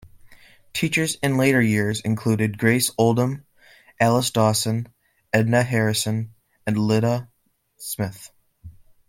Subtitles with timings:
[0.73, 3.45] Teachers in later years included Grace Oldham,
[3.99, 4.87] Alice Dawson,
[5.31, 6.33] Edna Harrison,
[6.65, 7.29] and Lida
[7.77, 8.31] Smith.